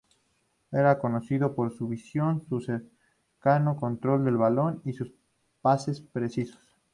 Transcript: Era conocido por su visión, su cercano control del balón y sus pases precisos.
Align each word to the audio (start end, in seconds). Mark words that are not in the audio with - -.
Era 0.71 0.97
conocido 0.97 1.53
por 1.53 1.71
su 1.77 1.87
visión, 1.87 2.41
su 2.41 2.59
cercano 2.59 3.75
control 3.75 4.25
del 4.25 4.35
balón 4.35 4.81
y 4.83 4.93
sus 4.93 5.13
pases 5.61 6.01
precisos. 6.01 6.75